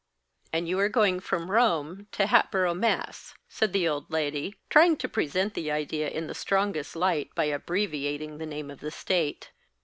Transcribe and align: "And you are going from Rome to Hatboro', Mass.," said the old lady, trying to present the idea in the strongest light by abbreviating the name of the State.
"And 0.51 0.67
you 0.67 0.79
are 0.79 0.89
going 0.89 1.19
from 1.19 1.51
Rome 1.51 2.07
to 2.13 2.25
Hatboro', 2.25 2.73
Mass.," 2.73 3.35
said 3.47 3.71
the 3.71 3.87
old 3.87 4.09
lady, 4.09 4.55
trying 4.67 4.97
to 4.97 5.07
present 5.07 5.53
the 5.53 5.69
idea 5.69 6.09
in 6.09 6.25
the 6.25 6.33
strongest 6.33 6.95
light 6.95 7.29
by 7.35 7.43
abbreviating 7.45 8.39
the 8.39 8.47
name 8.47 8.71
of 8.71 8.79
the 8.79 8.89
State. 8.89 9.51